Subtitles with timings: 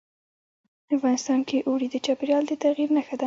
[0.95, 3.19] افغانستان کې اوړي د چاپېریال د تغیر نښه ده.